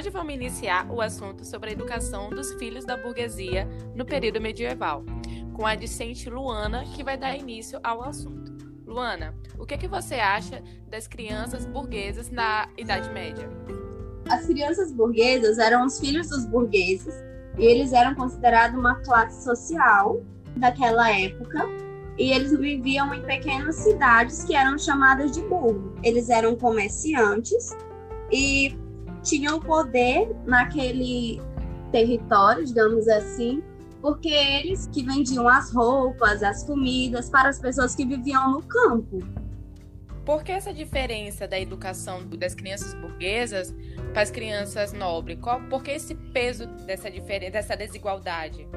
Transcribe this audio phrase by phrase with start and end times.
[0.00, 5.04] hoje vamos iniciar o assunto sobre a educação dos filhos da burguesia no período medieval,
[5.52, 8.50] com a discente Luana, que vai dar início ao assunto.
[8.86, 13.46] Luana, o que, é que você acha das crianças burguesas na Idade Média?
[14.30, 17.14] As crianças burguesas eram os filhos dos burgueses
[17.58, 20.22] e eles eram considerados uma classe social
[20.56, 21.68] daquela época
[22.16, 25.94] e eles viviam em pequenas cidades que eram chamadas de burgo.
[26.02, 27.76] Eles eram comerciantes
[28.32, 28.74] e
[29.22, 31.40] tinham poder naquele
[31.90, 33.62] território, digamos assim,
[34.00, 39.18] porque eles que vendiam as roupas, as comidas para as pessoas que viviam no campo.
[40.24, 43.74] Por que essa diferença da educação das crianças burguesas
[44.12, 45.38] para as crianças nobres?
[45.40, 48.68] Qual, por que esse peso dessa, diferença, dessa desigualdade?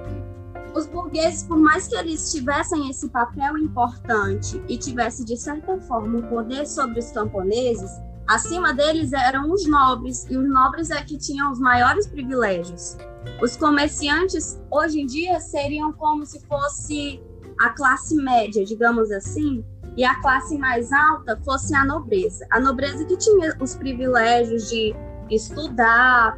[0.73, 6.19] Os burgueses, por mais que eles tivessem esse papel importante e tivessem, de certa forma,
[6.19, 7.91] o poder sobre os camponeses,
[8.34, 12.98] acima deles eram os nobres, e os nobres é que tinham os maiores privilégios.
[13.42, 17.22] Os comerciantes, hoje em dia, seriam como se fosse
[17.59, 19.64] a classe média, digamos assim,
[19.95, 22.45] e a classe mais alta fosse a nobreza.
[22.52, 24.95] A nobreza que tinha os privilégios de
[25.30, 26.38] estudar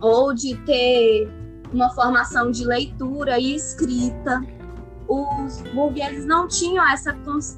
[0.00, 1.30] ou de ter
[1.72, 4.42] uma formação de leitura e escrita.
[5.06, 7.14] Os burgueses não tinham essa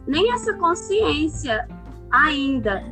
[0.06, 1.68] nem essa consciência
[2.10, 2.82] ainda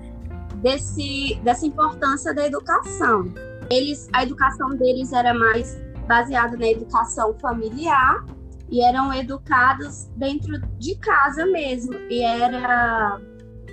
[0.62, 3.32] desse, dessa importância da educação.
[3.70, 8.24] Eles, a educação deles era mais baseada na educação familiar
[8.68, 11.94] e eram educados dentro de casa mesmo.
[12.08, 13.20] E era,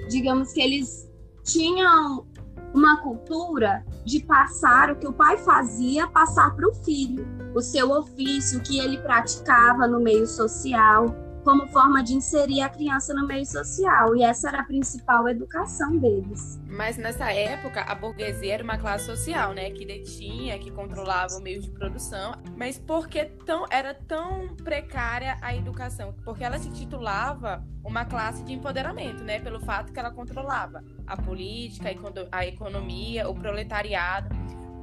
[0.09, 1.09] digamos que eles
[1.43, 2.25] tinham
[2.73, 7.91] uma cultura de passar o que o pai fazia, passar para o filho, o seu
[7.91, 11.07] ofício que ele praticava no meio social
[11.47, 14.13] como forma de inserir a criança no meio social.
[14.17, 16.59] E essa era a principal educação deles.
[16.67, 19.71] Mas nessa época, a burguesia era uma classe social, né?
[19.71, 22.33] Que detinha, que controlava o meio de produção.
[22.57, 26.13] Mas por que tão, era tão precária a educação?
[26.25, 29.39] Porque ela se titulava uma classe de empoderamento, né?
[29.39, 31.87] Pelo fato que ela controlava a política,
[32.29, 34.35] a economia, o proletariado.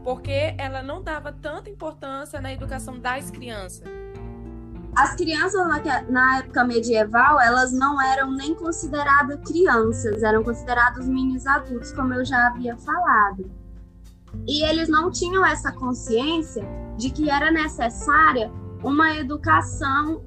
[0.03, 4.03] Porque ela não dava tanta importância na educação das crianças.
[4.97, 5.66] As crianças
[6.09, 12.25] na, época medieval, elas não eram nem consideradas crianças, eram considerados mini adultos, como eu
[12.25, 13.50] já havia falado.
[14.47, 16.65] E eles não tinham essa consciência
[16.97, 20.22] de que era necessária uma educação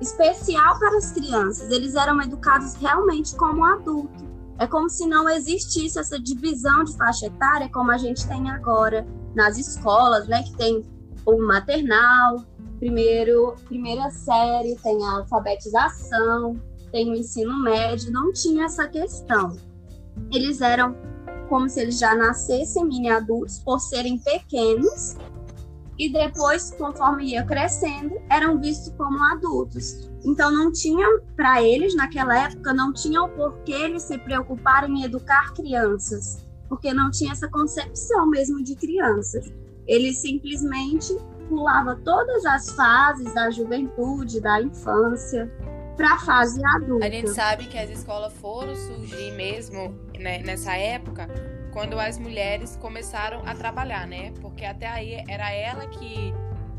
[0.00, 1.70] especial para as crianças.
[1.70, 4.24] Eles eram educados realmente como adulto.
[4.58, 9.06] É como se não existisse essa divisão de faixa etária como a gente tem agora
[9.34, 10.82] nas escolas, né, que tem
[11.26, 12.44] o maternal,
[12.78, 16.60] primeiro, primeira série, tem a alfabetização,
[16.92, 19.56] tem o ensino médio, não tinha essa questão.
[20.32, 20.96] Eles eram
[21.48, 25.16] como se eles já nascessem mini adultos por serem pequenos
[25.98, 30.10] e depois, conforme ia crescendo, eram vistos como adultos.
[30.24, 35.04] Então não tinha para eles naquela época não tinha o porquê eles se preocuparem em
[35.04, 39.50] educar crianças, porque não tinha essa concepção mesmo de crianças.
[39.86, 41.16] Eles simplesmente
[41.48, 45.50] pulava todas as fases da juventude, da infância,
[45.96, 47.06] para a fase adulta.
[47.06, 51.28] A gente sabe que as escolas foram surgir mesmo né, nessa época
[51.72, 54.32] quando as mulheres começaram a trabalhar, né?
[54.40, 56.32] Porque até aí era ela que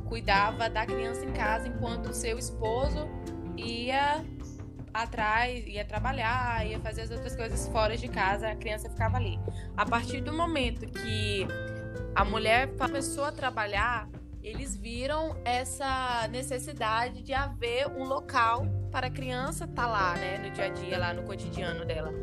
[0.05, 3.07] cuidava da criança em casa enquanto o seu esposo
[3.55, 4.23] ia
[4.91, 9.39] atrás, ia trabalhar, ia fazer as outras coisas fora de casa, a criança ficava ali.
[9.75, 11.45] A partir do momento que
[12.15, 14.09] a mulher começou a trabalhar,
[14.47, 20.37] eles viram essa necessidade de haver um local para a criança estar tá lá, né,
[20.37, 22.13] no dia a dia, lá no cotidiano dela.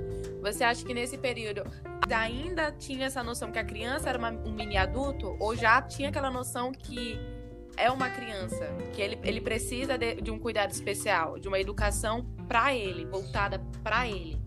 [0.41, 1.65] Você acha que nesse período
[2.11, 6.09] ainda tinha essa noção que a criança era uma, um mini adulto ou já tinha
[6.09, 7.19] aquela noção que
[7.77, 12.25] é uma criança, que ele, ele precisa de, de um cuidado especial, de uma educação
[12.49, 14.41] para ele, voltada para ele?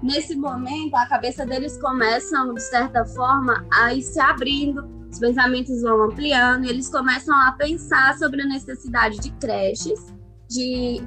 [0.00, 5.82] Nesse momento, a cabeça deles começam, de certa forma, a ir se abrindo os pensamentos
[5.82, 10.14] vão ampliando e eles começam a pensar sobre a necessidade de creches,
[10.48, 11.00] de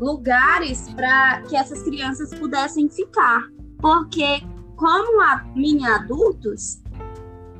[0.00, 3.48] lugares para que essas crianças pudessem ficar.
[3.78, 4.42] Porque,
[4.76, 6.82] como a mini adultos,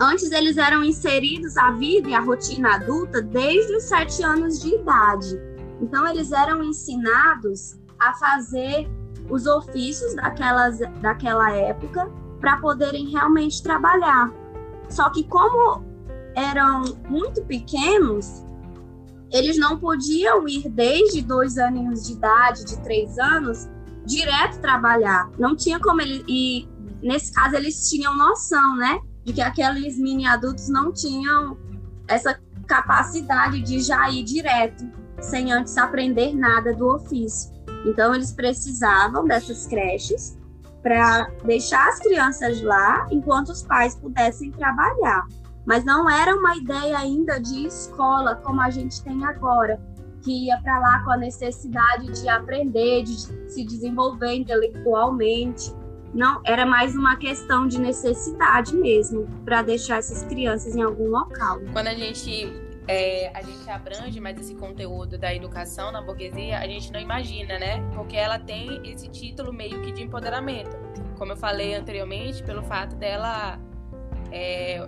[0.00, 4.75] antes eles eram inseridos à vida e à rotina adulta desde os sete anos de
[4.75, 5.41] idade.
[5.81, 8.88] Então, eles eram ensinados a fazer
[9.31, 12.11] os ofícios daquelas, daquela época
[12.41, 14.33] para poderem realmente trabalhar.
[14.88, 15.85] Só que como
[16.35, 18.44] eram muito pequenos,
[19.33, 23.69] eles não podiam ir desde dois aninhos de idade, de três anos,
[24.05, 25.31] direto trabalhar.
[25.38, 26.69] Não tinha como ele e
[27.03, 31.56] nesse caso eles tinham noção, né, de que aqueles mini adultos não tinham
[32.06, 34.85] essa capacidade de já ir direto,
[35.21, 37.50] sem antes aprender nada do ofício.
[37.85, 40.37] Então, eles precisavam dessas creches
[40.87, 45.27] para deixar as crianças lá enquanto os pais pudessem trabalhar.
[45.67, 49.81] Mas não era uma ideia ainda de escola como a gente tem agora,
[50.23, 53.17] que ia para lá com a necessidade de aprender, de
[53.50, 55.75] se desenvolver intelectualmente.
[56.15, 61.59] Não, era mais uma questão de necessidade mesmo, para deixar essas crianças em algum local.
[61.73, 62.47] Quando a gente
[62.88, 67.59] é, a gente abrange mais esse conteúdo da educação na burguesia, a gente não imagina,
[67.59, 67.81] né?
[67.94, 70.77] Porque ela tem esse título meio que de empoderamento.
[71.19, 73.59] Como eu falei anteriormente, pelo fato dela
[74.31, 74.87] é,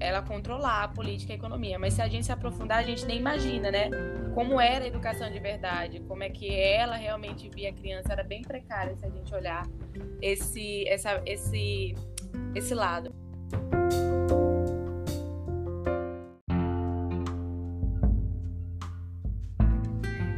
[0.00, 1.78] ela controlar a política e a economia.
[1.78, 3.90] Mas se a gente se aprofundar, a gente nem imagina, né?
[4.34, 8.24] Como era a educação de verdade, como é que ela realmente via a criança, era
[8.24, 9.66] bem precária se a gente olhar
[10.20, 11.94] esse, essa, esse,
[12.54, 13.14] esse lado.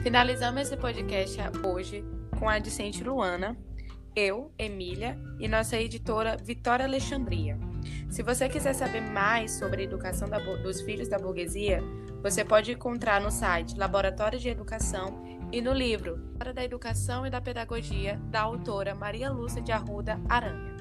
[0.06, 1.36] Finalizamos esse podcast
[1.66, 2.04] hoje
[2.38, 3.56] com a discente Luana,
[4.14, 7.58] eu, Emília, e nossa editora Vitória Alexandria.
[8.08, 11.82] Se você quiser saber mais sobre a educação da, dos filhos da burguesia,
[12.22, 17.30] você pode encontrar no site Laboratório de Educação e no livro Hora da Educação e
[17.30, 20.75] da Pedagogia, da autora Maria Lúcia de Arruda Aranha.